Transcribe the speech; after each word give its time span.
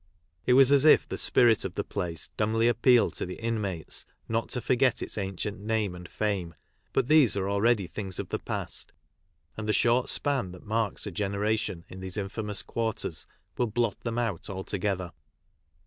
It 0.47 0.53
was 0.53 0.71
as 0.71 0.83
if 0.83 1.07
the 1.07 1.15
Spirit 1.15 1.63
of 1.63 1.75
the 1.75 1.83
place 1.83 2.29
dumbly 2.35 2.67
appealed 2.67 3.13
to 3.17 3.25
the 3.27 3.39
in 3.39 3.61
mates 3.61 4.03
not 4.27 4.49
to 4.49 4.59
forget 4.59 5.03
its 5.03 5.15
ancient 5.15 5.59
name 5.59 5.93
and 5.93 6.09
fame, 6.09 6.55
but 6.91 7.07
these 7.07 7.37
are 7.37 7.47
already 7.47 7.85
things 7.85 8.17
of 8.17 8.29
the 8.29 8.39
past, 8.39 8.93
and 9.55 9.69
the 9.69 9.73
short 9.73 10.09
span 10.09 10.53
that 10.53 10.65
marks 10.65 11.05
a 11.05 11.11
generation 11.11 11.85
in 11.87 11.99
these 11.99 12.17
infamous 12.17 12.63
quarters 12.63 13.27
will 13.59 13.67
blot 13.67 13.99
them 13.99 14.17
out 14.17 14.49
altogether. 14.49 15.11